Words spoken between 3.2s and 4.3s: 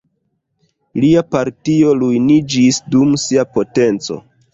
sia potenco.